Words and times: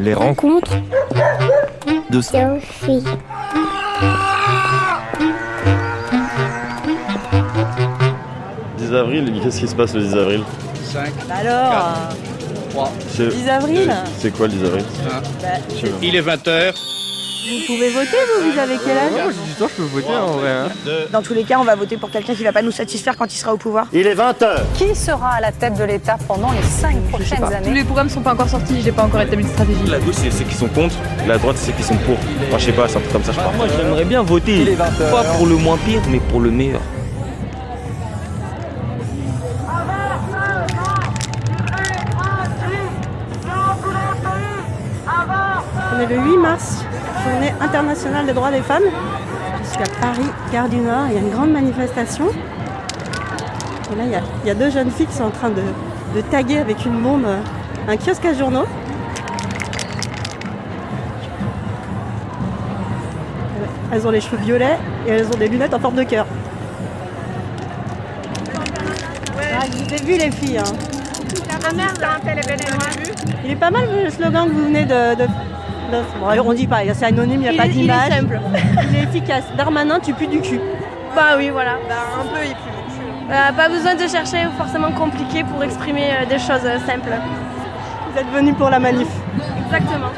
Les 0.00 0.14
rencontres 0.14 0.78
de 2.08 2.20
Sophie. 2.22 3.04
10 8.78 8.94
avril, 8.94 9.40
qu'est-ce 9.42 9.60
qui 9.60 9.68
se 9.68 9.74
passe 9.74 9.94
le 9.94 10.00
10 10.00 10.14
avril 10.16 10.42
Alors, 11.30 11.96
C'est 13.08 13.28
10 13.28 13.48
avril 13.50 13.92
c'est 14.16 14.30
quoi 14.34 14.46
le 14.46 14.54
10 14.54 14.64
avril. 14.64 14.84
Il 16.00 16.16
est 16.16 16.22
20h. 16.22 16.72
Vous 17.42 17.66
pouvez 17.66 17.88
voter, 17.90 18.16
vous 18.38 18.52
Vous 18.52 18.58
avez 18.58 18.76
quel 18.84 18.98
âge 18.98 19.12
Moi 19.12 19.32
j'ai 19.32 19.50
du 19.52 19.58
temps, 19.58 19.66
je 19.68 19.74
peux 19.82 19.88
voter 19.88 20.14
en 20.14 20.26
vrai. 20.32 20.50
hein. 20.50 20.68
Dans 21.10 21.22
tous 21.22 21.32
les 21.32 21.44
cas, 21.44 21.58
on 21.58 21.64
va 21.64 21.74
voter 21.74 21.96
pour 21.96 22.10
quelqu'un 22.10 22.34
qui 22.34 22.44
va 22.44 22.52
pas 22.52 22.60
nous 22.62 22.70
satisfaire 22.70 23.16
quand 23.16 23.32
il 23.32 23.36
sera 23.36 23.54
au 23.54 23.56
pouvoir. 23.56 23.86
Il 23.92 24.06
est 24.06 24.14
20h 24.14 24.58
Qui 24.74 24.94
sera 24.94 25.30
à 25.36 25.40
la 25.40 25.50
tête 25.52 25.74
de 25.78 25.84
l'État 25.84 26.18
pendant 26.28 26.50
les 26.52 26.62
cinq 26.62 26.96
prochaines 27.10 27.38
Tous 27.38 27.52
années 27.54 27.72
les 27.72 27.84
programmes 27.84 28.10
sont 28.10 28.20
pas 28.20 28.34
encore 28.34 28.48
sortis, 28.48 28.82
j'ai 28.82 28.92
pas 28.92 29.04
encore 29.04 29.20
établi 29.22 29.44
de 29.44 29.48
stratégie. 29.50 29.78
La 29.86 29.98
gauche, 30.00 30.14
c'est 30.16 30.30
ceux 30.30 30.44
qui 30.44 30.54
sont 30.54 30.68
contre, 30.68 30.94
la 31.26 31.38
droite, 31.38 31.56
c'est 31.58 31.66
ceux 31.70 31.76
qui 31.76 31.82
sont 31.82 31.96
pour. 31.96 32.16
Moi, 32.50 32.58
je 32.58 32.64
sais 32.66 32.72
pas, 32.72 32.88
c'est 32.88 32.96
un 32.98 33.00
truc 33.00 33.12
comme 33.12 33.24
ça, 33.24 33.32
je 33.32 33.38
crois. 33.38 33.52
Moi 33.52 33.66
j'aimerais 33.74 34.04
bien 34.04 34.22
voter. 34.22 34.76
Pas 34.76 35.24
pour 35.36 35.46
le 35.46 35.56
moins 35.56 35.78
pire, 35.78 36.02
mais 36.10 36.20
pour 36.30 36.40
le 36.40 36.50
meilleur. 36.50 36.80
On 45.94 46.00
est 46.00 46.06
le 46.06 46.16
8 46.20 46.36
mars, 46.38 46.84
journée 47.30 47.52
internationale 47.60 48.26
des 48.26 48.32
droits 48.32 48.50
des 48.50 48.62
femmes. 48.62 48.82
Jusqu'à 49.62 49.84
Paris, 50.00 50.28
Gare 50.52 50.68
du 50.68 50.76
Nord, 50.78 51.06
il 51.08 51.14
y 51.14 51.16
a 51.16 51.20
une 51.20 51.30
grande 51.30 51.50
manifestation. 51.52 52.26
Et 53.92 53.96
là, 53.96 54.04
il 54.04 54.10
y 54.10 54.14
a, 54.14 54.20
il 54.44 54.48
y 54.48 54.50
a 54.50 54.54
deux 54.54 54.70
jeunes 54.70 54.90
filles 54.90 55.06
qui 55.06 55.14
sont 55.16 55.24
en 55.24 55.30
train 55.30 55.48
de, 55.50 55.62
de 56.14 56.20
taguer 56.22 56.58
avec 56.58 56.84
une 56.84 57.00
bombe 57.00 57.24
euh, 57.26 57.38
un 57.88 57.96
kiosque 57.96 58.24
à 58.24 58.34
journaux. 58.34 58.66
Elles 63.92 64.06
ont 64.06 64.10
les 64.10 64.20
cheveux 64.20 64.36
violets 64.36 64.78
et 65.06 65.10
elles 65.10 65.26
ont 65.26 65.36
des 65.36 65.48
lunettes 65.48 65.74
en 65.74 65.80
forme 65.80 65.96
de 65.96 66.04
cœur. 66.04 66.26
Ah, 69.52 69.64
je 69.70 69.76
vous 69.84 69.94
ai 69.94 69.96
vu 70.06 70.16
les 70.18 70.30
filles. 70.30 70.58
hein. 70.58 70.72
Il 73.44 73.50
est 73.50 73.56
pas 73.56 73.70
mal 73.70 73.88
le 74.04 74.10
slogan 74.10 74.46
que 74.48 74.52
vous 74.52 74.64
venez 74.66 74.84
de. 74.84 75.14
de- 75.16 75.49
bon, 75.90 76.44
on 76.46 76.52
dit 76.52 76.66
pas, 76.66 76.78
c'est 76.94 77.04
anonyme, 77.06 77.40
il 77.40 77.40
n'y 77.42 77.48
a 77.48 77.52
Il 77.52 77.56
pas 77.58 77.66
est- 77.66 77.70
il 77.70 77.78
est 77.78 77.82
d'image. 77.82 78.08
simple. 78.12 78.40
Il 78.90 78.96
est 78.96 79.02
efficace. 79.04 79.44
Darmanin, 79.56 79.98
tu 80.00 80.12
pues 80.14 80.26
du 80.28 80.40
cul. 80.40 80.60
Bah 81.16 81.34
oui, 81.36 81.50
voilà. 81.50 81.72
un 81.72 82.24
peu, 82.32 82.44
il 82.44 82.54
Euh, 83.32 83.52
pas 83.56 83.68
besoin 83.68 83.94
de 83.94 84.08
chercher 84.08 84.48
forcément 84.58 84.90
compliqué 84.90 85.44
pour 85.44 85.62
exprimer 85.62 86.08
euh, 86.10 86.26
des 86.26 86.38
choses 86.40 86.64
euh, 86.64 86.78
simples. 86.84 87.12
Vous 88.12 88.18
êtes 88.18 88.28
venu 88.34 88.52
pour 88.54 88.70
la 88.70 88.80
manif. 88.80 89.06
Exactement. 89.66 90.10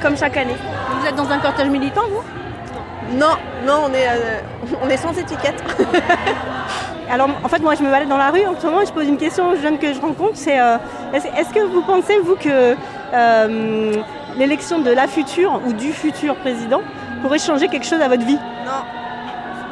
Comme 0.00 0.16
chaque 0.16 0.36
année. 0.36 0.54
Vous 1.00 1.06
êtes 1.08 1.16
dans 1.16 1.28
un 1.30 1.38
cortège 1.38 1.68
militant, 1.68 2.02
vous? 2.08 2.22
Non, 3.18 3.34
non, 3.66 3.86
on 3.88 3.92
est, 3.92 4.06
euh, 4.06 4.40
on 4.84 4.88
est 4.88 4.96
sans 4.98 5.12
étiquette. 5.18 5.60
Alors, 7.10 7.28
en 7.42 7.48
fait, 7.48 7.58
moi, 7.60 7.74
je 7.74 7.82
me 7.82 7.90
balade 7.90 8.08
dans 8.08 8.16
la 8.16 8.30
rue 8.30 8.46
en 8.46 8.54
ce 8.60 8.66
moment. 8.66 8.84
Je 8.86 8.92
pose 8.92 9.08
une 9.08 9.16
question 9.16 9.48
aux 9.50 9.56
jeunes 9.56 9.78
que 9.78 9.92
je 9.92 10.00
rencontre. 10.00 10.34
C'est 10.36 10.60
euh, 10.60 10.76
est-ce 11.12 11.52
que 11.52 11.64
vous 11.66 11.82
pensez, 11.82 12.20
vous, 12.24 12.36
que 12.36 12.76
euh, 13.12 13.92
l'élection 14.38 14.78
de 14.78 14.90
la 14.90 15.06
future 15.06 15.60
ou 15.66 15.72
du 15.72 15.92
futur 15.92 16.36
président 16.36 16.80
pourrait 17.22 17.38
changer 17.38 17.68
quelque 17.68 17.86
chose 17.86 18.00
à 18.00 18.08
votre 18.08 18.24
vie 18.24 18.38
Non, 18.64 18.82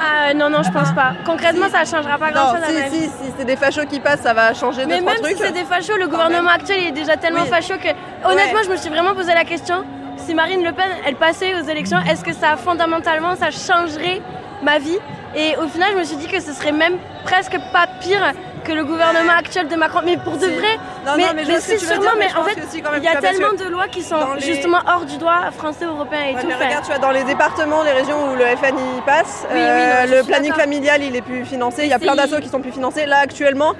Ah 0.01 0.34
non, 0.34 0.51
non, 0.51 0.62
je 0.62 0.70
pense 0.70 0.92
pas. 0.92 1.12
Concrètement, 1.25 1.69
ça 1.70 1.84
changera 1.84 2.19
pas 2.19 2.31
grand 2.31 2.48
non, 2.53 2.55
chose 2.55 2.64
à 2.64 2.89
si, 2.89 2.91
vie. 2.91 3.05
si, 3.05 3.09
si 3.09 3.33
c'est 3.39 3.45
des 3.45 3.56
fachos 3.56 3.86
qui 3.86 4.01
passent, 4.01 4.20
ça 4.20 4.34
va 4.34 4.53
changer 4.55 4.84
Mais 4.86 4.98
deux, 5.01 5.05
même 5.06 5.17
trois 5.17 5.29
si 5.31 5.36
c'est 5.36 5.53
des 5.53 5.64
fachos, 5.64 5.97
le 5.97 6.06
gouvernement 6.09 6.51
actuel 6.51 6.84
est 6.84 6.92
déjà 6.92 7.17
tellement 7.17 7.42
Oui. 7.42 7.48
facho 7.48 7.75
que 7.79 7.89
honnêtement, 8.29 8.61
je 8.64 8.70
me 8.70 8.77
suis 8.77 8.91
vraiment 8.91 9.14
posé 9.14 9.33
la 9.34 9.45
question 9.45 9.84
si 10.17 10.34
Marine 10.34 10.62
Le 10.64 10.73
Pen 10.73 10.86
elle 11.06 11.14
passait 11.17 11.55
aux 11.55 11.64
élections, 11.69 11.98
est-ce 12.11 12.23
que 12.25 12.33
ça 12.34 12.56
fondamentalement 12.56 13.34
ça 13.36 13.51
changerait 13.51 14.20
ma 14.63 14.79
vie? 14.79 14.98
Et 15.36 15.57
au 15.57 15.69
final, 15.69 15.90
je 15.95 15.98
me 15.98 16.05
suis 16.05 16.17
dit 16.17 16.27
que 16.27 16.40
ce 16.40 16.52
serait 16.52 16.73
même 16.73 16.95
presque 17.25 17.57
pas 17.73 17.86
pire 18.01 18.33
que 18.68 18.73
le 18.74 18.84
gouvernement 18.84 19.33
actuel 19.39 19.67
de 19.68 19.77
Macron. 19.77 20.01
Mais 20.05 20.17
pour 20.18 20.36
de 20.36 20.45
Si. 20.45 20.55
vrai, 20.55 20.77
Non, 21.06 21.12
mais, 21.17 21.42
non, 21.45 21.58
si, 21.58 21.79
sûrement, 21.79 22.01
dire, 22.02 22.14
mais 22.18 22.27
en 22.36 22.45
fait, 22.45 22.61
il 22.98 23.02
y 23.05 23.08
a 23.08 23.17
tellement 23.20 23.52
de 23.55 23.64
lois 23.70 23.89
qui 23.89 24.02
sont 24.02 24.34
les- 24.34 24.40
justement 24.42 24.79
hors 24.86 25.05
du 25.06 25.17
droit 25.17 25.51
français, 25.56 25.86
européen 25.86 26.20
et 26.30 26.34
Ouais, 26.34 26.40
tout. 26.42 26.48
mais 26.48 26.55
regarde, 26.55 26.84
tu 26.84 26.90
vois, 26.90 26.98
dans 26.98 27.11
les 27.11 27.24
départements, 27.24 27.83
les 27.83 27.92
régions 27.92 28.30
où 28.33 28.36
le 28.36 28.45
FNI 28.45 29.01
passe, 29.07 29.46
Oui, 29.51 29.55
oui, 29.57 29.61
euh, 29.64 30.07
non, 30.07 30.17
le 30.17 30.23
planning 30.24 30.52
familial, 30.52 31.02
il 31.02 31.17
est 31.17 31.23
plus 31.23 31.45
financé. 31.46 31.84
Il 31.84 31.89
y 31.89 31.95
a 31.95 31.98
plein 31.98 32.14
d'assos 32.14 32.40
qui 32.40 32.48
sont 32.48 32.61
plus 32.61 32.73
financés. 32.73 33.07
Là, 33.07 33.18
actuellement, 33.23 33.73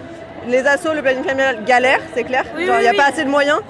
les 0.47 0.67
assos, 0.67 0.95
le 0.95 1.03
planning 1.03 1.25
familial 1.25 1.65
galère, 1.65 2.01
c'est 2.15 2.25
clair. 2.25 2.45
Il 2.59 2.65
n'y 2.65 2.89
a 2.89 2.95
pas 2.95 3.09
assez 3.11 3.25
de 3.25 3.31
moyens. 3.31 3.61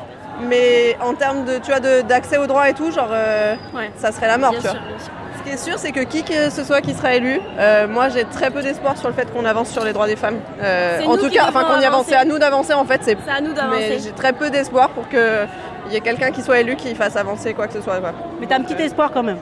Mais 0.40 0.96
en 1.02 1.14
termes 1.14 1.44
de, 1.44 1.58
tu 1.58 1.72
vois, 1.72 1.80
d'accès 1.80 2.36
aux 2.36 2.46
droits 2.46 2.68
et 2.68 2.74
tout, 2.74 2.92
genre, 2.92 3.08
euh, 3.10 3.56
Ouais. 3.74 3.90
ça 3.96 4.12
serait 4.12 4.28
la 4.28 4.38
mort, 4.38 4.50
Bien 4.52 4.60
tu 4.60 4.66
vois. 4.66 4.74
sûr, 4.76 4.82
bien 4.86 4.98
sûr. 5.00 5.12
Ce 5.48 5.54
qui 5.54 5.60
est 5.62 5.70
sûr, 5.70 5.78
c'est 5.78 5.92
que 5.92 6.00
qui 6.00 6.24
que 6.24 6.50
ce 6.50 6.62
soit 6.62 6.82
qui 6.82 6.92
sera 6.92 7.14
élu, 7.14 7.40
euh, 7.58 7.88
moi 7.88 8.10
j'ai 8.10 8.24
très 8.24 8.50
peu 8.50 8.60
d'espoir 8.60 8.98
sur 8.98 9.08
le 9.08 9.14
fait 9.14 9.32
qu'on 9.32 9.46
avance 9.46 9.70
sur 9.70 9.82
les 9.82 9.94
droits 9.94 10.06
des 10.06 10.16
femmes. 10.16 10.40
Euh, 10.62 11.00
en 11.06 11.16
tout 11.16 11.30
cas, 11.30 11.46
enfin 11.48 11.64
qu'on 11.64 11.80
y 11.80 11.86
avance, 11.86 12.04
c'est 12.06 12.16
à 12.16 12.26
nous 12.26 12.38
d'avancer 12.38 12.74
en 12.74 12.84
fait. 12.84 13.00
C'est 13.02 13.16
à 13.28 13.40
nous 13.40 13.48
mais 13.48 13.54
d'avancer. 13.54 13.98
j'ai 14.04 14.12
très 14.12 14.34
peu 14.34 14.50
d'espoir 14.50 14.90
pour 14.90 15.08
qu'il 15.08 15.48
y 15.90 15.96
ait 15.96 16.00
quelqu'un 16.00 16.32
qui 16.32 16.42
soit 16.42 16.60
élu 16.60 16.76
qui 16.76 16.94
fasse 16.94 17.16
avancer 17.16 17.54
quoi 17.54 17.66
que 17.66 17.72
ce 17.72 17.80
soit. 17.80 17.98
quoi. 18.00 18.12
Mais 18.40 18.46
t'as 18.46 18.56
un 18.56 18.62
petit 18.62 18.80
espoir 18.82 19.10
quand 19.10 19.22
même. 19.22 19.38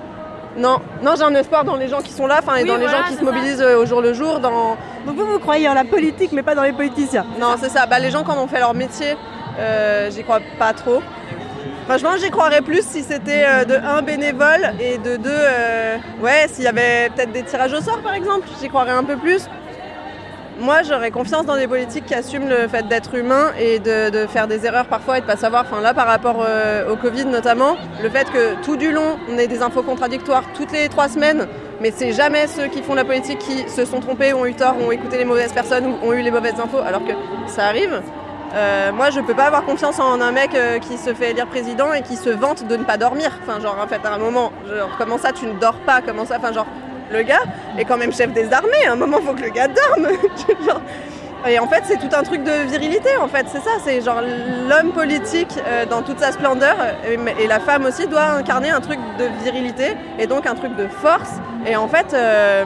Non, 0.56 0.78
non, 1.02 1.14
j'ai 1.16 1.24
un 1.24 1.34
espoir 1.34 1.64
dans 1.64 1.76
les 1.76 1.88
gens 1.88 2.00
qui 2.00 2.12
sont 2.12 2.26
là, 2.26 2.36
enfin, 2.38 2.56
et 2.56 2.62
Oui, 2.62 2.68
dans 2.68 2.76
les 2.76 2.86
voilà, 2.86 2.98
gens 2.98 3.08
qui 3.08 3.14
se 3.14 3.24
mobilisent 3.24 3.60
euh, 3.60 3.78
au 3.78 3.84
jour 3.84 4.00
le 4.00 4.14
jour. 4.14 4.38
Dans... 4.38 4.76
Donc 5.06 5.16
vous, 5.16 5.26
vous 5.26 5.38
croyez 5.40 5.68
en 5.68 5.74
la 5.74 5.84
politique, 5.84 6.30
mais 6.32 6.42
pas 6.42 6.54
dans 6.54 6.62
les 6.62 6.72
politiciens. 6.72 7.26
Non, 7.40 7.56
c'est 7.60 7.68
ça. 7.68 7.86
Bah, 7.86 7.98
les 7.98 8.10
gens 8.10 8.22
quand 8.22 8.36
on 8.38 8.46
fait 8.46 8.60
leur 8.60 8.74
métier, 8.74 9.16
euh, 9.58 10.10
j'y 10.10 10.22
crois 10.22 10.40
pas 10.58 10.72
trop. 10.72 11.02
Franchement, 11.86 12.16
j'y 12.18 12.30
croirais 12.30 12.62
plus 12.62 12.84
si 12.84 13.04
c'était 13.04 13.44
euh, 13.46 13.64
de 13.64 13.74
un 13.74 14.02
bénévole 14.02 14.72
et 14.80 14.98
de 14.98 15.16
deux, 15.16 15.30
euh, 15.30 15.96
ouais, 16.20 16.48
s'il 16.48 16.64
y 16.64 16.66
avait 16.66 17.10
peut-être 17.14 17.30
des 17.30 17.44
tirages 17.44 17.72
au 17.74 17.80
sort 17.80 18.00
par 18.02 18.14
exemple, 18.14 18.48
j'y 18.60 18.68
croirais 18.68 18.90
un 18.90 19.04
peu 19.04 19.16
plus. 19.16 19.48
Moi, 20.58 20.82
j'aurais 20.82 21.12
confiance 21.12 21.46
dans 21.46 21.54
des 21.54 21.68
politiques 21.68 22.06
qui 22.06 22.14
assument 22.14 22.48
le 22.48 22.66
fait 22.66 22.88
d'être 22.88 23.14
humain 23.14 23.52
et 23.60 23.78
de, 23.78 24.26
faire 24.26 24.48
des 24.48 24.66
erreurs 24.66 24.86
parfois 24.86 25.18
et 25.18 25.20
de 25.20 25.26
pas 25.26 25.36
savoir. 25.36 25.64
Enfin 25.70 25.80
là, 25.80 25.94
par 25.94 26.08
rapport 26.08 26.44
euh, 26.48 26.90
au 26.90 26.96
Covid 26.96 27.26
notamment, 27.26 27.76
le 28.02 28.10
fait 28.10 28.28
que 28.32 28.60
tout 28.64 28.76
du 28.76 28.90
long, 28.90 29.16
on 29.30 29.38
ait 29.38 29.46
des 29.46 29.62
infos 29.62 29.84
contradictoires 29.84 30.42
toutes 30.54 30.72
les 30.72 30.88
trois 30.88 31.08
semaines, 31.08 31.46
mais 31.80 31.92
c'est 31.94 32.12
jamais 32.12 32.48
ceux 32.48 32.66
qui 32.66 32.82
font 32.82 32.94
la 32.94 33.04
politique 33.04 33.38
qui 33.38 33.68
se 33.68 33.84
sont 33.84 34.00
trompés, 34.00 34.32
ont 34.32 34.44
eu 34.44 34.54
tort, 34.54 34.74
ont 34.84 34.90
écouté 34.90 35.18
les 35.18 35.24
mauvaises 35.24 35.52
personnes 35.52 35.86
ou 35.86 36.08
ont 36.08 36.12
eu 36.12 36.22
les 36.22 36.32
mauvaises 36.32 36.58
infos, 36.58 36.80
alors 36.84 37.04
que 37.04 37.12
ça 37.46 37.66
arrive. 37.66 38.02
Euh, 38.54 38.92
moi, 38.92 39.10
je 39.10 39.20
peux 39.20 39.34
pas 39.34 39.44
avoir 39.44 39.64
confiance 39.64 39.98
en 39.98 40.20
un 40.20 40.32
mec 40.32 40.54
euh, 40.54 40.78
qui 40.78 40.96
se 40.96 41.12
fait 41.12 41.30
élire 41.30 41.46
président 41.46 41.92
et 41.92 42.02
qui 42.02 42.16
se 42.16 42.30
vante 42.30 42.66
de 42.66 42.76
ne 42.76 42.84
pas 42.84 42.96
dormir. 42.96 43.30
Enfin, 43.42 43.60
genre, 43.60 43.76
en 43.82 43.86
fait, 43.86 44.00
à 44.04 44.14
un 44.14 44.18
moment, 44.18 44.52
genre, 44.66 44.90
comment 44.98 45.18
ça, 45.18 45.32
tu 45.32 45.46
ne 45.46 45.52
dors 45.54 45.78
pas? 45.80 46.00
Comment 46.00 46.24
ça? 46.24 46.36
Enfin, 46.38 46.52
genre, 46.52 46.66
le 47.12 47.22
gars 47.22 47.42
est 47.76 47.84
quand 47.84 47.96
même 47.96 48.12
chef 48.12 48.32
des 48.32 48.52
armées. 48.52 48.86
À 48.86 48.92
un 48.92 48.96
moment, 48.96 49.18
faut 49.20 49.34
que 49.34 49.42
le 49.42 49.50
gars 49.50 49.68
dorme. 49.68 50.08
Et 51.48 51.60
en 51.60 51.68
fait, 51.68 51.82
c'est 51.84 51.98
tout 51.98 52.08
un 52.16 52.22
truc 52.24 52.42
de 52.42 52.68
virilité, 52.68 53.10
en 53.20 53.28
fait, 53.28 53.46
c'est 53.48 53.60
ça. 53.60 53.72
C'est 53.84 54.00
genre 54.00 54.20
l'homme 54.68 54.92
politique 54.92 55.54
euh, 55.66 55.84
dans 55.86 56.02
toute 56.02 56.18
sa 56.18 56.32
splendeur 56.32 56.74
et, 57.04 57.46
la 57.46 57.60
femme 57.60 57.84
aussi 57.84 58.08
doit 58.08 58.30
incarner 58.30 58.70
un 58.70 58.80
truc 58.80 58.98
de 59.18 59.26
virilité 59.44 59.96
et 60.18 60.26
donc 60.26 60.46
un 60.46 60.54
truc 60.54 60.74
de 60.74 60.88
force. 60.88 61.34
Et 61.64 61.76
en 61.76 61.86
fait, 61.86 62.16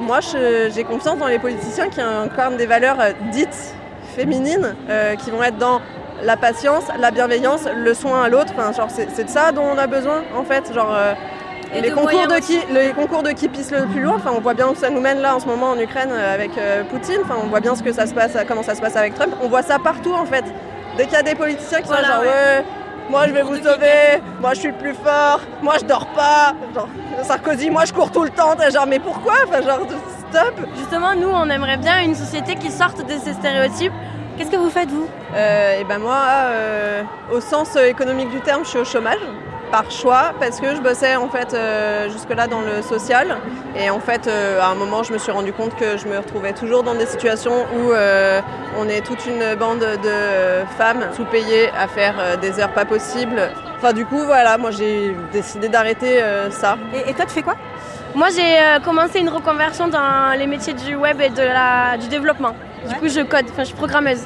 moi, 0.01 0.21
j'ai 0.23 0.85
confiance 0.85 1.19
dans 1.19 1.27
les 1.27 1.39
politiciens 1.39 1.89
qui 1.89 2.01
incarnent 2.01 2.57
des 2.57 2.67
valeurs 2.67 2.97
dites 3.33 3.75
féminines, 4.11 4.75
euh, 4.89 5.17
qui 5.17 5.31
vont 5.31 5.43
être 5.43 5.59
dans 5.59 5.81
la 6.23 6.37
patience, 6.37 6.85
la 6.99 7.11
bienveillance, 7.11 7.63
le 7.75 7.95
soin 7.95 8.23
à 8.25 8.29
l'autre. 8.29 8.53
Enfin, 8.57 8.73
genre, 8.73 8.89
c'est 8.91 9.25
de 9.25 9.29
ça 9.31 9.53
dont 9.53 9.65
on 9.75 9.79
a 9.79 9.87
besoin, 9.87 10.23
en 10.37 10.45
fait. 10.45 10.71
Genre, 10.75 10.93
euh, 10.93 11.15
Et 11.75 11.81
les 11.81 11.91
de 11.91 11.95
concours 11.95 12.27
de, 12.27 12.39
qui, 12.41 12.59
les 12.71 12.91
concours 12.93 13.23
de 13.23 13.31
qui 13.31 13.49
pisse 13.49 13.71
le 13.71 13.87
plus 13.87 14.03
loin, 14.03 14.17
enfin, 14.17 14.33
on 14.37 14.41
voit 14.41 14.55
bien 14.55 14.69
où 14.69 14.75
ça 14.75 14.91
nous 14.91 15.01
mène 15.01 15.21
là 15.21 15.35
en 15.37 15.41
ce 15.41 15.47
moment 15.47 15.71
en 15.71 15.79
Ukraine 15.79 16.11
euh, 16.13 16.35
avec 16.35 16.51
euh, 16.59 16.83
Poutine, 16.85 17.21
enfin, 17.25 17.37
on 17.43 17.47
voit 17.47 17.61
bien 17.61 17.75
ce 17.75 17.83
que 17.83 17.93
ça 17.93 18.07
se 18.07 18.13
passe, 18.13 18.33
comment 18.47 18.63
ça 18.63 18.75
se 18.75 18.81
passe 18.83 18.97
avec 18.97 19.15
Trump. 19.15 19.33
On 19.43 19.49
voit 19.49 19.63
ça 19.63 19.79
partout 19.79 20.13
en 20.13 20.27
fait. 20.27 20.45
Dès 20.97 21.05
qu'il 21.05 21.15
y 21.15 21.17
a 21.17 21.23
des 21.23 21.37
politiciens 21.37 21.81
qui 21.81 21.87
Voilà, 21.89 22.09
sont 22.09 22.13
genre 22.15 22.23
ouais. 22.23 22.29
ouais, 22.29 22.65
moi 23.09 23.27
je 23.29 23.33
vais 23.33 23.43
vous 23.43 23.57
sauver, 23.57 24.21
moi 24.41 24.51
je 24.55 24.59
suis 24.61 24.69
le 24.69 24.75
plus 24.75 24.95
fort, 24.95 25.41
moi 25.63 25.75
je 25.81 25.85
dors 25.87 26.07
pas, 26.09 26.53
genre 26.75 26.89
Sarkozy, 27.23 27.71
moi 27.71 27.85
je 27.87 27.93
cours 27.93 28.11
tout 28.11 28.25
le 28.25 28.31
temps, 28.31 28.55
genre 28.75 28.87
mais 28.87 28.99
pourquoi? 28.99 29.35
Enfin 29.47 29.63
genre 29.63 29.81
Justement, 30.77 31.15
nous, 31.15 31.29
on 31.29 31.49
aimerait 31.51 31.77
bien 31.77 32.01
une 32.03 32.15
société 32.15 32.55
qui 32.57 32.71
sorte 32.71 33.07
de 33.07 33.19
ces 33.23 33.33
stéréotypes. 33.33 33.93
Qu'est-ce 34.37 34.51
que 34.51 34.57
vous 34.57 34.71
faites, 34.71 34.89
vous? 34.91 35.09
Euh, 35.35 35.81
et 35.81 35.85
ben 35.85 35.99
moi, 35.99 36.19
euh, 36.25 37.03
au 37.33 37.41
sens 37.41 37.77
euh, 37.77 37.85
économique 37.87 38.31
du 38.31 38.41
terme, 38.41 38.65
je 38.65 38.71
suis 38.71 38.79
au 38.79 38.85
chômage 38.85 39.19
par 39.71 39.91
choix 39.91 40.33
parce 40.41 40.61
que 40.61 40.75
je 40.75 40.81
bossais 40.81 41.15
en 41.15 41.29
fait 41.29 41.55
euh, 41.55 42.09
jusque-là 42.11 42.49
dans 42.49 42.61
le 42.61 42.83
social 42.83 43.37
et 43.77 43.89
en 43.89 44.01
fait 44.01 44.27
euh, 44.27 44.61
à 44.61 44.67
un 44.67 44.75
moment 44.75 45.05
je 45.05 45.13
me 45.13 45.19
suis 45.19 45.31
rendu 45.31 45.53
compte 45.53 45.77
que 45.77 45.97
je 45.97 46.09
me 46.09 46.17
retrouvais 46.19 46.53
toujours 46.53 46.83
dans 46.83 46.97
des 46.97 47.07
situations 47.07 47.67
où 47.77 47.93
euh, 47.93 48.41
on 48.81 48.89
est 48.89 49.01
toute 49.07 49.25
une 49.27 49.55
bande 49.55 49.79
de 49.79 50.65
femmes 50.77 51.05
sous-payées 51.15 51.71
à 51.79 51.87
faire 51.87 52.39
des 52.41 52.59
heures 52.59 52.73
pas 52.73 52.85
possibles. 52.85 53.49
Enfin 53.77 53.93
du 53.93 54.05
coup 54.07 54.25
voilà, 54.25 54.59
moi 54.59 54.73
j'ai 54.73 55.15
décidé 55.33 55.69
d'arrêter 55.69 56.21
ça. 56.51 56.77
et, 56.93 57.11
et 57.11 57.15
toi, 57.15 57.25
tu 57.27 57.35
fais 57.35 57.43
quoi? 57.43 57.55
Moi, 58.15 58.29
j'ai 58.35 58.59
euh, 58.59 58.81
commencé 58.81 59.21
une 59.21 59.29
reconversion 59.29 59.89
dans 59.89 60.37
les 60.37 60.47
métiers 60.47 60.73
du 60.75 60.97
web 60.97 61.21
et 61.21 61.31
de 61.31 61.43
la, 61.43 61.97
du 61.97 62.09
développement. 62.09 62.55
Du 62.85 62.93
Ouais. 62.95 62.99
coup, 62.99 63.09
je 63.09 63.21
code, 63.21 63.45
enfin, 63.51 63.63
je 63.63 63.67
suis 63.69 63.77
programmeuse. 63.77 64.23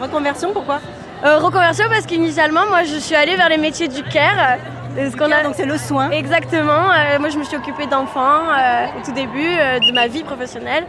Reconversion, 0.00 0.52
pourquoi 0.52 0.80
Euh, 1.24 1.38
reconversion 1.38 1.86
parce 1.88 2.04
qu'initialement, 2.06 2.66
moi, 2.68 2.84
je 2.84 2.96
suis 2.96 3.14
allée 3.14 3.36
vers 3.36 3.48
les 3.48 3.56
métiers 3.58 3.88
du 3.88 4.02
care. 4.02 4.56
Et 4.98 5.10
ce 5.10 5.16
qu'on 5.16 5.30
a- 5.30 5.42
Donc 5.42 5.54
c'est 5.56 5.66
le 5.66 5.76
soin. 5.78 6.10
Exactement. 6.10 6.90
Euh, 6.90 7.18
moi, 7.18 7.28
je 7.28 7.38
me 7.38 7.44
suis 7.44 7.56
occupée 7.56 7.86
d'enfants 7.86 8.20
euh, 8.58 8.86
au 9.00 9.04
tout 9.04 9.12
début 9.12 9.46
euh, 9.58 9.78
de 9.78 9.92
ma 9.92 10.06
vie 10.06 10.22
professionnelle. 10.22 10.84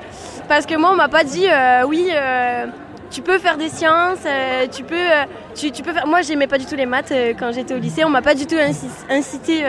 Parce 0.47 0.65
que 0.65 0.75
moi, 0.75 0.91
on 0.93 0.95
m'a 0.95 1.09
pas 1.09 1.23
dit, 1.25 1.45
euh, 1.49 1.83
oui, 1.85 2.09
euh, 2.13 2.65
tu 3.09 3.21
peux 3.21 3.37
faire 3.39 3.57
des 3.57 3.69
sciences, 3.69 4.19
euh, 4.25 4.67
tu 4.71 4.83
peux, 4.83 4.95
euh, 4.95 5.23
tu, 5.55 5.71
peux 5.83 5.93
faire. 5.93 6.07
Moi, 6.07 6.21
j'aimais 6.21 6.47
pas 6.47 6.57
du 6.57 6.65
tout 6.65 6.75
les 6.75 6.85
mates 6.85 7.11
euh, 7.11 7.33
quand 7.37 7.51
j'étais 7.53 7.73
au 7.73 7.77
lycée. 7.77 8.03
On 8.03 8.09
m'a 8.09 8.21
pas 8.21 8.35
du 8.35 8.45
tout 8.45 8.55
inci- 8.55 8.89
incité 9.09 9.63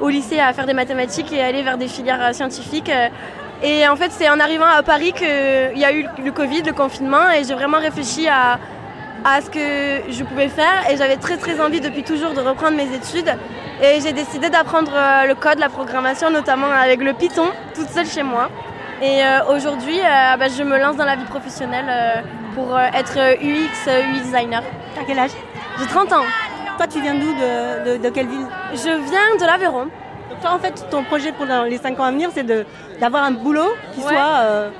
au 0.00 0.08
lycée 0.08 0.38
à 0.40 0.52
faire 0.52 0.66
des 0.66 0.74
mathématiques 0.74 1.32
et 1.32 1.42
aller 1.42 1.62
vers 1.62 1.78
des 1.78 1.88
filières 1.88 2.34
scientifiques. 2.34 2.90
et 3.62 3.88
en 3.88 3.96
fait, 3.96 4.10
c'est 4.12 4.28
en 4.28 4.38
arrivant 4.40 4.66
à 4.66 4.82
Paris 4.82 5.12
qu'il 5.12 5.78
y 5.78 5.84
a 5.84 5.92
eu 5.92 6.06
le 6.24 6.32
Covid, 6.32 6.62
le 6.62 6.72
confinement, 6.72 7.30
et 7.30 7.44
j'ai 7.44 7.54
vraiment 7.54 7.78
réfléchi 7.78 8.28
à, 8.28 8.58
à 9.24 9.40
ce 9.40 9.48
que 9.50 10.12
je 10.12 10.22
pouvais 10.24 10.48
faire 10.48 10.90
et 10.90 10.96
j'avais 10.96 11.16
très 11.16 11.36
très 11.36 11.60
envie 11.60 11.80
depuis 11.80 12.02
toujours 12.02 12.32
de 12.34 12.40
reprendre 12.40 12.76
mes 12.76 12.94
études 12.94 13.32
et 13.82 14.00
j'ai 14.02 14.12
décidé 14.12 14.50
d'apprendre 14.50 14.92
le 15.26 15.34
code, 15.34 15.58
la 15.58 15.68
programmation 15.70 16.30
notamment 16.30 16.66
avec 16.70 17.00
le 17.00 17.14
Python 17.14 17.46
toute 17.74 17.88
seule 17.88 18.06
chez 18.06 18.22
moi 18.22 18.50
et 19.02 19.22
aujourd'hui 19.48 19.98
bah, 20.38 20.46
je 20.48 20.62
me 20.62 20.78
lance 20.78 20.96
dans 20.96 21.06
la 21.06 21.16
vie 21.16 21.24
professionnelle 21.24 22.22
pour 22.54 22.74
euh, 22.76 22.86
être 22.94 23.16
UX, 23.42 23.88
euh, 23.88 24.02
UI 24.12 24.20
designer. 24.20 24.62
T'as 24.94 25.04
quel 25.06 25.18
âge? 25.18 25.30
J'ai 25.78 25.86
30 25.86 26.12
ans. 26.12 26.24
Toi, 26.76 26.86
tu 26.86 27.00
viens 27.00 27.14
d'où 27.14 27.32
de, 27.34 27.92
de- 27.96 28.02
de 28.02 28.08
quelle 28.10 28.26
ville? 28.28 28.46
Je 28.72 28.90
viens 29.10 29.36
de 29.40 29.44
l'Aveyron. 29.46 29.84
Donc 30.30 30.40
toi, 30.40 30.52
en 30.52 30.58
fait, 30.58 30.86
ton 30.90 31.04
projet 31.04 31.32
pour 31.32 31.46
les 31.46 31.78
5 31.78 31.98
ans 32.00 32.04
à 32.04 32.10
venir, 32.10 32.30
c'est 32.34 32.46
d'avoir 33.00 33.24
un 33.24 33.30
boulot 33.32 33.72
qui 33.94 34.00
Ouais. 34.00 34.08
soit... 34.12 34.38
euh, 34.42 34.70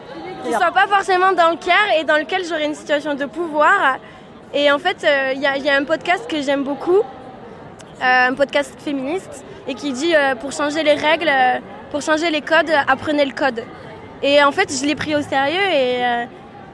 qui 0.45 0.53
soit 0.53 0.73
pas 0.73 0.87
forcément 0.87 1.33
dans 1.33 1.51
le 1.51 1.57
Caire 1.57 1.89
et 1.99 2.05
dans 2.05 2.17
lequel 2.19 2.45
j'aurai 2.45 2.67
une 2.67 2.75
situation 2.75 3.15
de 3.15 3.25
pouvoir. 3.25 3.97
Et 4.53 4.71
en 4.71 4.79
fait, 4.79 4.99
euh, 5.05 5.33
il 5.35 5.41
y, 5.41 5.47
a- 5.47 5.57
il 5.57 5.65
y 5.65 5.71
a 5.71 5.77
un 5.77 5.85
podcast 5.85 6.27
que 6.29 6.43
j'aime 6.43 6.65
beaucoup, 6.65 6.99
euh, 6.99 8.29
un 8.29 8.35
podcast 8.35 8.75
féministe, 8.79 9.43
et 9.67 9.75
qui 9.75 9.93
dit 9.93 10.15
euh, 10.15 10.35
pour 10.35 10.53
changer 10.53 10.83
les 10.83 10.95
règles, 10.95 11.29
euh, 11.31 11.59
pour 11.91 12.03
changer 12.03 12.29
les 12.31 12.43
codes, 12.43 12.69
euh, 12.69 12.77
apprenez 12.87 13.25
le 13.25 13.33
code. 13.33 13.65
Et 14.23 14.43
en 14.45 14.53
fait, 14.53 14.71
je 14.71 14.85
l'ai 14.87 14.95
pris 14.95 15.15
au 15.17 15.23
sérieux 15.23 15.61
et, 15.73 16.05
euh, 16.05 16.25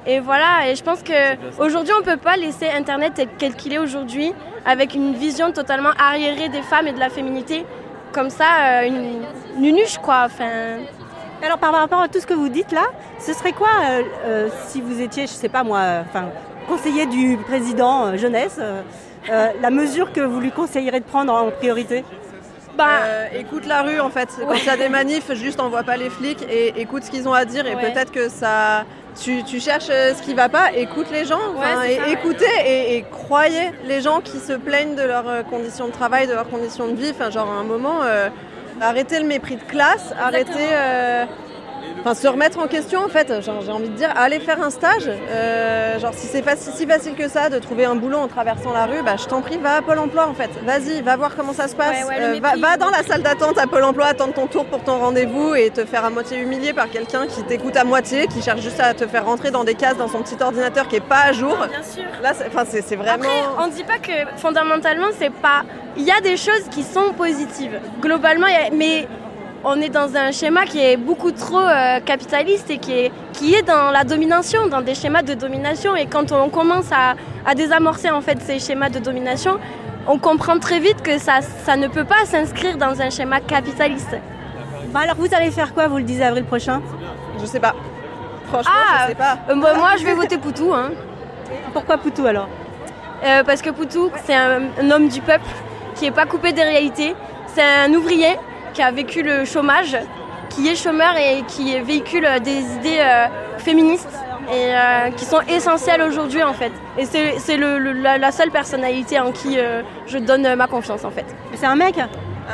et 0.06 0.20
voilà. 0.20 0.68
Et 0.68 0.74
je 0.76 0.82
pense 0.82 1.02
que 1.02 1.36
aujourd'hui, 1.62 1.92
on 1.98 2.02
peut 2.02 2.16
pas 2.16 2.36
laisser 2.36 2.68
Internet 2.68 3.12
tel 3.14 3.28
quel 3.38 3.54
qu'il 3.54 3.72
est 3.72 3.78
aujourd'hui, 3.78 4.32
avec 4.64 4.94
une 4.94 5.14
vision 5.14 5.52
totalement 5.52 5.90
arriérée 5.98 6.48
des 6.48 6.62
femmes 6.62 6.86
et 6.86 6.92
de 6.92 6.98
la 7.00 7.10
féminité, 7.10 7.64
comme 8.12 8.30
ça, 8.30 8.44
euh, 8.62 8.86
une, 8.86 8.96
une 9.56 9.62
nunuche 9.62 9.98
quoi. 9.98 10.22
Enfin, 10.26 10.48
Alors 11.44 11.58
par 11.58 11.72
rapport 11.72 12.00
à 12.02 12.08
tout 12.08 12.20
ce 12.20 12.26
que 12.26 12.34
vous 12.34 12.48
dites 12.48 12.72
là, 12.72 12.84
ce 13.18 13.32
serait 13.32 13.52
quoi 13.52 13.68
euh, 13.82 14.02
euh, 14.26 14.48
si 14.68 14.80
vous 14.80 15.00
étiez, 15.00 15.22
je 15.26 15.32
sais 15.32 15.48
pas 15.48 15.62
moi, 15.64 15.78
euh, 15.78 16.02
enfin 16.08 16.26
conseiller 16.68 17.06
du 17.06 17.36
président 17.38 18.06
euh, 18.06 18.16
jeunesse, 18.16 18.56
euh, 18.60 18.82
euh, 19.30 19.48
la 19.60 19.70
mesure 19.70 20.12
que 20.12 20.20
vous 20.20 20.38
lui 20.40 20.50
conseillerez 20.52 21.00
de 21.00 21.04
prendre 21.04 21.32
en 21.32 21.50
priorité? 21.50 22.04
Bah, 22.76 22.86
Euh, 23.04 23.26
écoute 23.38 23.66
la 23.66 23.82
rue 23.82 24.00
en 24.00 24.08
fait. 24.10 24.28
Quand 24.46 24.54
il 24.54 24.64
y 24.64 24.70
a 24.70 24.76
des 24.76 24.88
manifs, 24.88 25.32
juste 25.34 25.60
envoie 25.60 25.82
pas 25.82 25.96
les 25.96 26.08
flics 26.10 26.42
et 26.48 26.80
écoute 26.80 27.02
ce 27.04 27.10
qu'ils 27.10 27.28
ont 27.28 27.32
à 27.34 27.44
dire 27.44 27.66
et 27.66 27.74
Ouais. 27.74 27.90
peut-être 27.90 28.12
que 28.12 28.28
ça. 28.28 28.84
Tu, 29.18 29.42
tu 29.44 29.60
cherches 29.60 29.88
euh, 29.90 30.14
ce 30.14 30.22
qui 30.22 30.34
va 30.34 30.48
pas, 30.48 30.72
écoute 30.74 31.06
les 31.12 31.24
gens, 31.24 31.40
enfin, 31.56 31.80
c'est 31.82 31.94
et 31.94 31.96
ça, 31.96 32.02
ouais. 32.04 32.12
écoutez 32.12 32.46
et, 32.64 32.96
et 32.96 33.02
croyez 33.10 33.70
les 33.84 34.00
gens 34.00 34.20
qui 34.20 34.38
se 34.38 34.52
plaignent 34.52 34.94
de 34.94 35.02
leurs 35.02 35.28
euh, 35.28 35.42
conditions 35.42 35.86
de 35.88 35.92
travail, 35.92 36.26
de 36.26 36.32
leurs 36.32 36.48
conditions 36.48 36.86
de 36.88 36.94
vie. 36.94 37.10
Enfin, 37.10 37.28
genre 37.30 37.48
à 37.50 37.54
un 37.60 37.64
moment, 37.64 38.02
euh, 38.02 38.28
arrêtez 38.80 39.18
le 39.18 39.26
mépris 39.26 39.56
de 39.56 39.62
classe, 39.64 40.14
arrêtez. 40.18 40.52
euh, 40.72 41.24
Enfin, 42.00 42.14
se 42.14 42.26
remettre 42.28 42.58
en 42.58 42.66
question 42.66 43.04
en 43.04 43.08
fait, 43.08 43.42
genre, 43.42 43.60
j'ai 43.64 43.72
envie 43.72 43.88
de 43.88 43.94
dire, 43.94 44.10
aller 44.16 44.40
faire 44.40 44.62
un 44.62 44.70
stage. 44.70 45.06
Euh, 45.08 45.98
genre, 45.98 46.14
si 46.14 46.26
c'est 46.26 46.40
faci- 46.42 46.70
si 46.74 46.86
facile 46.86 47.14
que 47.14 47.28
ça 47.28 47.50
de 47.50 47.58
trouver 47.58 47.84
un 47.84 47.94
boulot 47.94 48.18
en 48.18 48.28
traversant 48.28 48.72
la 48.72 48.86
rue, 48.86 49.02
bah, 49.04 49.16
je 49.18 49.26
t'en 49.26 49.42
prie, 49.42 49.58
va 49.58 49.76
à 49.76 49.82
Pôle 49.82 49.98
emploi 49.98 50.26
en 50.26 50.34
fait. 50.34 50.50
Vas-y, 50.64 51.02
va 51.02 51.16
voir 51.16 51.36
comment 51.36 51.52
ça 51.52 51.68
se 51.68 51.76
passe. 51.76 52.04
Ouais, 52.04 52.08
ouais, 52.08 52.18
le 52.18 52.24
Euh, 52.24 52.40
va, 52.40 52.48
mépris, 52.54 52.60
va 52.60 52.72
le 52.74 52.78
dans 52.78 52.90
la 52.90 53.02
salle 53.02 53.22
d'attente 53.22 53.58
à 53.58 53.66
Pôle 53.66 53.84
emploi, 53.84 54.06
attendre 54.06 54.32
ton 54.34 54.46
tour 54.46 54.64
pour 54.64 54.82
ton 54.82 54.98
rendez-vous 54.98 55.54
et 55.54 55.70
te 55.70 55.84
faire 55.84 56.04
à 56.04 56.10
moitié 56.10 56.38
humilier 56.38 56.72
par 56.72 56.88
quelqu'un 56.90 57.26
qui 57.26 57.42
t'écoute 57.42 57.76
à 57.76 57.84
moitié, 57.84 58.26
qui 58.28 58.40
cherche 58.42 58.60
juste 58.62 58.80
à 58.80 58.94
te 58.94 59.06
faire 59.06 59.24
rentrer 59.26 59.50
dans 59.50 59.64
des 59.64 59.74
cases 59.74 59.96
dans 59.96 60.08
son 60.08 60.22
petit 60.22 60.42
ordinateur 60.42 60.88
qui 60.88 60.96
est 60.96 61.00
pas 61.00 61.22
à 61.26 61.32
jour. 61.32 61.56
bien 61.68 61.82
sûr. 61.82 62.04
Là, 62.22 62.32
c'est 62.34 62.82
c'est- 62.82 62.96
vraiment. 62.96 63.12
Après, 63.24 63.64
on 63.64 63.66
dit 63.68 63.84
pas 63.84 63.98
que 63.98 64.12
fondamentalement 64.36 65.08
c'est 65.18 65.30
pas. 65.32 65.62
Il 65.96 66.04
y 66.04 66.10
a 66.12 66.20
des 66.20 66.36
choses 66.36 66.64
qui 66.70 66.82
sont 66.82 67.12
positives. 67.16 67.78
Globalement, 68.00 68.46
y 68.46 68.54
a- 68.54 68.70
mais 68.72 69.06
on 69.64 69.80
est 69.80 69.88
dans 69.90 70.16
un 70.16 70.32
schéma 70.32 70.64
qui 70.64 70.80
est 70.80 70.96
beaucoup 70.96 71.32
trop 71.32 71.60
euh, 71.60 72.00
capitaliste 72.00 72.70
et 72.70 72.78
qui 72.78 72.92
est, 72.92 73.12
qui 73.32 73.54
est 73.54 73.62
dans 73.62 73.90
la 73.90 74.04
domination, 74.04 74.66
dans 74.68 74.80
des 74.80 74.94
schémas 74.94 75.22
de 75.22 75.34
domination. 75.34 75.94
Et 75.96 76.06
quand 76.06 76.32
on 76.32 76.48
commence 76.48 76.90
à, 76.92 77.14
à 77.46 77.54
désamorcer 77.54 78.10
en 78.10 78.20
fait 78.20 78.40
ces 78.42 78.58
schémas 78.58 78.88
de 78.88 78.98
domination, 78.98 79.58
on 80.06 80.18
comprend 80.18 80.58
très 80.58 80.80
vite 80.80 81.02
que 81.02 81.18
ça, 81.18 81.40
ça 81.42 81.76
ne 81.76 81.88
peut 81.88 82.04
pas 82.04 82.24
s'inscrire 82.24 82.78
dans 82.78 83.00
un 83.02 83.10
schéma 83.10 83.40
capitaliste. 83.40 84.16
Bah 84.92 85.00
alors 85.04 85.16
vous 85.16 85.28
allez 85.34 85.50
faire 85.50 85.74
quoi 85.74 85.88
vous 85.88 85.98
le 85.98 86.04
10 86.04 86.22
avril 86.22 86.44
prochain? 86.44 86.80
Je 87.40 87.46
sais 87.46 87.60
pas. 87.60 87.74
Franchement, 88.48 88.72
Ah, 88.74 89.02
je 89.04 89.08
sais 89.10 89.14
pas. 89.14 89.38
Euh, 89.48 89.54
moi, 89.54 89.74
moi, 89.74 89.90
je 89.98 90.04
vais 90.04 90.14
voter 90.14 90.36
Poutou. 90.38 90.72
Hein. 90.74 90.90
Pourquoi 91.72 91.98
Poutou 91.98 92.26
alors? 92.26 92.48
Euh, 93.24 93.44
parce 93.44 93.62
que 93.62 93.70
Poutou, 93.70 94.10
c'est 94.24 94.34
un, 94.34 94.62
un 94.80 94.90
homme 94.90 95.08
du 95.08 95.20
peuple 95.20 95.44
qui 95.94 96.06
n'est 96.06 96.10
pas 96.10 96.26
coupé 96.26 96.52
des 96.52 96.62
réalités. 96.62 97.14
C'est 97.54 97.62
un 97.62 97.92
ouvrier 97.94 98.36
qui 98.72 98.82
a 98.82 98.90
vécu 98.90 99.22
le 99.22 99.44
chômage, 99.44 99.96
qui 100.48 100.68
est 100.68 100.76
chômeur 100.76 101.16
et 101.16 101.42
qui 101.46 101.78
véhicule 101.80 102.24
euh, 102.26 102.38
des 102.38 102.58
idées 102.76 102.98
euh, 103.00 103.26
féministes 103.58 104.08
et 104.52 104.74
euh, 104.74 105.10
qui 105.16 105.24
sont 105.24 105.40
essentielles 105.48 106.02
aujourd'hui 106.02 106.42
en 106.42 106.52
fait. 106.52 106.72
Et 106.98 107.04
c'est 107.04 107.38
c'est 107.38 107.56
le- 107.56 107.78
le- 107.78 107.92
la, 107.92 108.18
la 108.18 108.32
seule 108.32 108.50
personnalité 108.50 109.20
en 109.20 109.30
qui 109.32 109.58
euh, 109.58 109.82
je 110.06 110.18
donne 110.18 110.44
euh, 110.46 110.56
ma 110.56 110.66
confiance 110.66 111.04
en 111.04 111.10
fait. 111.10 111.26
C'est 111.54 111.66
un 111.66 111.76
mec? 111.76 111.96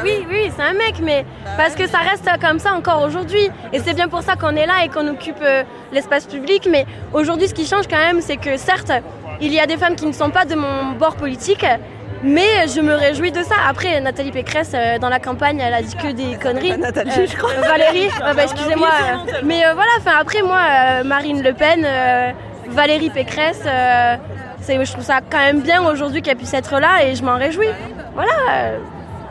Oui, 0.04 0.26
oui, 0.28 0.50
c'est 0.54 0.62
un 0.62 0.74
mec, 0.74 0.96
mais 1.02 1.24
parce 1.56 1.74
que 1.74 1.86
ça 1.88 1.96
reste 1.98 2.28
comme 2.38 2.58
ça 2.58 2.74
encore 2.74 3.02
aujourd'hui. 3.02 3.48
Et 3.72 3.78
c'est 3.78 3.94
bien 3.94 4.08
pour 4.08 4.20
ça 4.20 4.36
qu'on 4.36 4.54
est 4.54 4.66
là 4.66 4.84
et 4.84 4.90
qu'on 4.90 5.08
occupe 5.08 5.40
euh, 5.40 5.62
l'espace 5.90 6.26
public. 6.26 6.68
Mais 6.70 6.84
aujourd'hui, 7.14 7.48
ce 7.48 7.54
qui 7.54 7.64
change 7.66 7.88
quand 7.88 7.96
même, 7.96 8.20
c'est 8.20 8.36
que 8.36 8.58
certes, 8.58 8.92
il 9.40 9.54
y 9.54 9.58
a 9.58 9.64
des 9.64 9.78
femmes 9.78 9.96
qui 9.96 10.04
ne 10.04 10.12
sont 10.12 10.28
pas 10.28 10.44
de 10.44 10.54
mon 10.54 10.92
bord 10.98 11.16
politique, 11.16 11.64
mais 12.26 12.68
je 12.74 12.80
me 12.80 12.94
réjouis 12.94 13.32
de 13.32 13.42
ça. 13.42 13.54
Après, 13.68 14.00
Nathalie 14.00 14.32
Pécresse, 14.32 14.72
euh, 14.74 14.98
dans 14.98 15.08
la 15.08 15.18
campagne, 15.20 15.60
elle 15.60 15.72
a 15.74 15.82
dit 15.82 15.94
que 15.96 16.08
des 16.12 16.36
conneries. 16.36 16.76
Nathalie, 16.76 17.10
Euh, 17.18 17.26
je 17.30 17.36
crois. 17.36 17.50
euh, 17.52 17.60
Valérie, 17.62 18.08
euh, 18.26 18.34
bah, 18.34 18.42
excusez-moi. 18.42 18.88
euh, 18.88 19.32
mais 19.44 19.64
euh, 19.64 19.74
voilà, 19.74 19.90
enfin 19.98 20.12
après, 20.20 20.42
moi, 20.42 20.58
euh, 20.60 21.04
Marine 21.04 21.42
Le 21.42 21.52
Pen, 21.54 21.84
euh, 21.84 22.30
Valérie 22.68 23.10
Pécresse, 23.10 23.62
euh, 23.66 24.16
c'est- 24.60 24.84
je 24.84 24.92
trouve 24.92 25.04
ça 25.04 25.20
quand 25.30 25.38
même 25.38 25.60
bien 25.60 25.82
aujourd'hui 25.84 26.20
qu'elle 26.22 26.36
puisse 26.36 26.54
être 26.54 26.78
là 26.80 27.04
et 27.04 27.14
je 27.14 27.22
m'en 27.24 27.36
réjouis. 27.36 27.68
Voilà. 28.14 28.32
euh, 28.52 28.78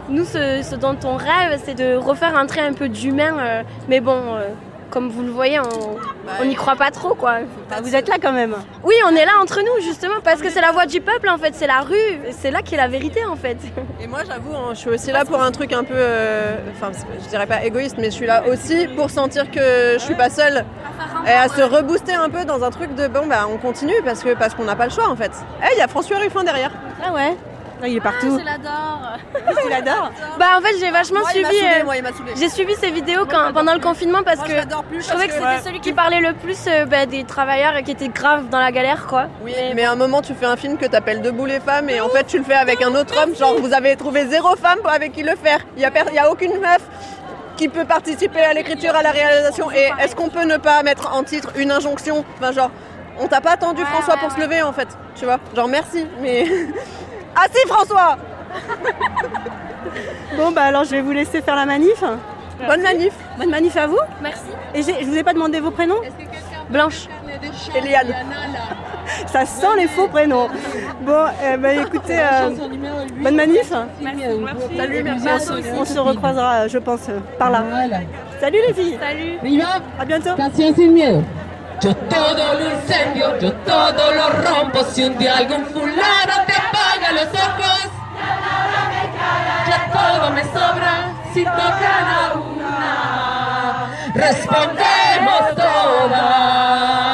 nous, 0.08 0.24
ce, 0.24 0.62
ce 0.64 0.76
dont 0.76 0.96
on 1.04 1.16
rêve, 1.18 1.60
c'est 1.66 1.74
de 1.74 1.96
refaire 1.96 2.36
entrer 2.36 2.62
un 2.62 2.74
peu 2.74 2.88
d'humain. 2.90 3.36
euh, 3.40 3.64
mais 3.90 4.00
bon, 4.00 4.18
euh, 4.36 4.50
comme 4.90 5.10
vous 5.10 5.24
le 5.24 5.32
voyez, 5.32 5.60
on 6.42 6.46
n'y 6.46 6.56
croit 6.56 6.76
pas 6.76 6.92
trop, 6.92 7.16
quoi. 7.16 7.40
Bah, 7.70 7.78
Vous 7.84 7.96
êtes 7.96 8.08
là 8.08 8.16
quand 8.22 8.32
même. 8.32 8.56
Oui, 8.84 8.96
on 9.06 9.16
est 9.16 9.26
là 9.26 9.34
entre 9.42 9.60
nous, 9.62 9.84
justement, 9.84 10.16
parce 10.24 10.42
que 10.42 10.50
c'est 10.50 10.62
la 10.62 10.72
voix 10.72 10.86
du 10.86 11.02
peuple, 11.02 11.30
en 11.30 11.38
fait. 11.38 11.54
C'est 11.56 11.68
la 11.68 11.82
rue. 11.82 12.20
C'est 12.32 12.52
là 12.52 12.62
qu'est 12.62 12.78
la 12.78 12.88
vérité, 12.88 13.26
en 13.26 13.36
fait. 13.36 13.58
Et 14.02 14.08
moi, 14.08 14.20
j'avoue, 14.28 14.56
hein, 14.56 14.70
je 14.72 14.80
suis 14.80 14.90
aussi 14.90 15.12
là 15.12 15.26
pour 15.26 15.42
un 15.42 15.52
truc 15.52 15.74
un 15.74 15.84
peu, 15.84 15.94
euh, 15.96 16.56
enfin, 16.72 16.92
je 17.24 17.30
dirais 17.30 17.48
pas 17.48 17.64
égoïste, 17.64 17.96
mais 17.98 18.06
je 18.06 18.16
suis 18.16 18.26
là 18.26 18.44
aussi 18.48 18.88
pour 18.96 19.10
sentir 19.10 19.50
que 19.52 19.94
je 19.94 20.04
suis 20.04 20.16
pas 20.16 20.30
seule 20.30 20.66
et 21.28 21.32
à 21.32 21.48
se 21.48 21.62
rebooster 21.62 22.14
un 22.14 22.30
peu 22.30 22.46
dans 22.46 22.64
un 22.64 22.72
truc 22.72 22.94
de 22.96 23.08
bon, 23.08 23.26
bah, 23.28 23.48
on 23.50 23.58
continue 23.58 23.96
parce 24.04 24.24
que 24.24 24.36
parce 24.36 24.54
qu'on 24.54 24.66
n'a 24.66 24.76
pas 24.76 24.86
le 24.86 24.92
choix 24.92 25.10
en 25.10 25.16
fait. 25.16 25.32
Eh, 25.62 25.74
il 25.76 25.80
y 25.80 25.82
a 25.82 25.88
François 25.88 26.18
Ruffin 26.18 26.44
derrière. 26.44 26.72
Ah 27.04 27.14
ouais 27.14 27.36
Ah, 27.86 27.88
Il 27.88 27.98
est 27.98 28.02
partout. 28.02 28.40
l'adore. 28.44 29.02
Tu 29.64 29.70
l'adores 29.70 30.12
Bah, 30.40 30.46
en 30.58 30.62
fait, 30.62 30.76
j'ai 30.80 30.90
vachement 30.90 31.20
Moi, 31.20 31.30
il 31.36 31.42
m'a 31.44 31.50
suivi. 31.50 31.64
euh, 31.66 31.84
moi, 31.84 31.98
il 31.98 32.04
m'a 32.04 32.10
saoulé. 32.14 32.32
J'ai 32.36 32.50
suivi 32.50 32.74
ces 32.76 32.90
vidéos 32.90 33.26
quand, 33.30 33.54
pendant 33.54 33.74
le 33.74 33.80
confinement 33.80 34.24
parce 34.24 34.38
Moi, 34.38 34.48
que 34.48 34.54
je 34.54 35.02
je 35.02 35.08
trouvais 35.10 35.28
que 35.28 35.34
c'était 35.34 35.62
celui 35.64 35.80
qui 35.82 35.94
parlait 35.94 36.20
le 36.20 36.34
plus 36.34 36.58
euh, 36.68 36.86
bah, 36.86 37.06
des 37.06 37.24
travailleurs 37.26 37.74
qui 37.84 37.92
étaient 37.92 38.08
graves 38.08 38.50
dans 38.50 38.60
la 38.60 38.72
galère, 38.72 39.06
quoi. 39.08 39.28
Oui, 39.44 39.54
mais 39.76 39.84
à 39.84 39.92
un 39.92 39.96
moment, 39.96 40.22
tu 40.24 40.34
fais 40.34 40.46
un 40.48 40.56
film 40.56 40.78
que 40.78 40.86
t'appelles 40.88 41.22
Debout 41.22 41.46
les 41.46 41.60
femmes 41.60 41.90
et 41.90 42.02
en 42.02 42.10
fait, 42.10 42.26
tu 42.26 42.38
le 42.40 42.44
fais 42.44 42.56
avec 42.56 42.82
un 42.82 42.96
autre 42.96 43.14
homme. 43.22 43.36
Genre, 43.36 43.56
vous 43.62 43.74
avez 43.74 43.96
trouvé 43.96 44.26
zéro 44.26 44.56
femme 44.56 44.80
avec 44.86 45.12
qui 45.14 45.22
le 45.22 45.36
faire. 45.36 45.60
Il 45.78 45.84
y 45.84 45.86
a, 45.86 45.92
y 46.12 46.18
a 46.20 46.32
aucune 46.32 46.60
meuf 46.60 46.82
qui 47.58 47.70
peut 47.70 47.86
participer 47.86 48.42
à 48.42 48.54
l'écriture, 48.54 48.96
à 48.96 49.04
la 49.04 49.12
réalisation. 49.12 49.72
Et 49.72 49.92
est-ce 50.02 50.16
qu'on 50.16 50.30
peut 50.30 50.44
ne 50.46 50.58
pas 50.58 50.82
mettre 50.84 51.14
en 51.16 51.24
titre 51.24 51.50
une 51.56 51.72
injonction? 51.72 52.26
Enfin, 52.38 52.52
genre, 52.52 52.72
on 53.20 53.28
t'a 53.28 53.40
pas 53.42 53.52
attendu 53.52 53.82
Ouais, 53.82 53.88
François 53.88 54.16
ouais, 54.16 54.20
pour 54.22 54.32
se 54.32 54.40
lever 54.42 54.62
en 54.62 54.74
fait. 54.74 54.88
Tu 55.16 55.24
vois? 55.26 55.38
Genre, 55.56 55.68
merci, 55.68 56.06
mais. 56.20 56.46
ah 57.36 57.46
si, 57.52 57.68
François 57.68 58.18
Bon 60.38 60.52
bah 60.52 60.64
alors 60.64 60.84
je 60.84 60.92
vais 60.92 61.02
vous 61.02 61.12
laisser 61.12 61.42
faire 61.42 61.56
la 61.56 61.66
manif. 61.66 62.04
Bonne 62.68 62.82
manif, 62.82 63.14
Bonne 63.38 63.50
manif 63.50 63.76
à 63.78 63.88
vous. 63.88 64.00
Merci. 64.22 64.42
Et 64.74 64.82
je 64.82 65.06
vous 65.06 65.18
ai 65.18 65.24
pas 65.24 65.34
demandé 65.34 65.60
vos 65.60 65.72
prénoms 65.72 66.02
Blanche. 66.70 67.08
Eliane. 67.76 68.08
Ça 69.28 69.46
sent 69.46 69.76
les 69.78 69.88
faux 69.88 70.08
prénoms. 70.08 70.48
Bon, 71.02 71.26
eh 71.44 71.58
ben, 71.58 71.82
écoutez, 71.86 72.18
euh, 72.20 72.50
bonne 73.22 73.36
manif. 73.36 73.70
Salut, 74.76 75.04
merci. 75.04 75.28
On 75.30 75.40
se, 75.40 75.54
on 75.82 75.86
se 75.86 76.00
recroisera, 76.00 76.68
je 76.68 76.78
pense, 76.80 77.02
par 77.38 77.52
là. 77.52 77.64
Salut 78.40 78.58
les 78.68 78.74
filles. 78.74 78.98
Salut. 79.00 79.38
Arriba, 79.42 79.68
À 80.00 80.06
bientôt. 80.06 80.36
canción 80.36 80.74
sin 80.76 80.92
miedo. 80.94 81.24
Yo 81.82 81.94
todo 81.94 82.54
lo 82.58 82.72
incendio, 82.72 83.38
yo 83.40 83.52
todo 83.66 84.12
lo 84.14 84.30
rompo. 84.44 84.80
Si 84.92 85.04
un 85.04 85.18
día 85.18 85.38
algún 85.38 85.66
fulano 85.66 86.46
te 86.48 86.54
a 87.08 87.12
los 87.12 87.28
ojos, 87.28 87.90
ya 89.68 89.92
todo 89.92 90.32
me 90.32 90.44
sobra 90.44 91.14
si 91.34 91.44
tocan 91.44 92.08
a 92.08 92.34
una. 92.34 93.90
Respondemos 94.14 95.56
todas. 95.56 97.05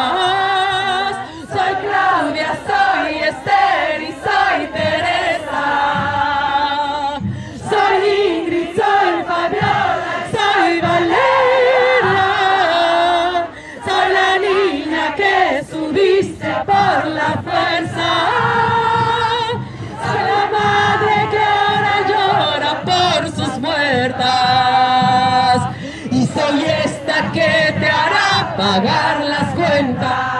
pagar 28.72 29.26
las 29.26 29.54
cuentas. 29.54 30.31